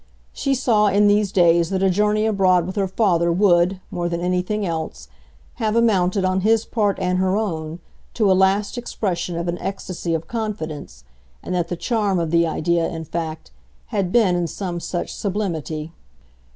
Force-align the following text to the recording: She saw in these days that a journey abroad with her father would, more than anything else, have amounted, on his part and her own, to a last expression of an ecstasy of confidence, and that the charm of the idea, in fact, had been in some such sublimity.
She 0.33 0.55
saw 0.55 0.87
in 0.87 1.05
these 1.07 1.31
days 1.31 1.69
that 1.69 1.83
a 1.83 1.89
journey 1.91 2.25
abroad 2.25 2.65
with 2.65 2.75
her 2.75 2.87
father 2.87 3.31
would, 3.31 3.79
more 3.91 4.09
than 4.09 4.19
anything 4.19 4.65
else, 4.65 5.09
have 5.57 5.75
amounted, 5.75 6.25
on 6.25 6.41
his 6.41 6.65
part 6.65 6.97
and 6.97 7.19
her 7.19 7.37
own, 7.37 7.77
to 8.15 8.31
a 8.31 8.33
last 8.33 8.79
expression 8.79 9.37
of 9.37 9.47
an 9.47 9.59
ecstasy 9.59 10.15
of 10.15 10.27
confidence, 10.27 11.03
and 11.43 11.53
that 11.53 11.67
the 11.67 11.75
charm 11.77 12.17
of 12.17 12.31
the 12.31 12.47
idea, 12.47 12.89
in 12.89 13.03
fact, 13.05 13.51
had 13.93 14.11
been 14.11 14.35
in 14.35 14.47
some 14.47 14.79
such 14.79 15.13
sublimity. 15.13 15.91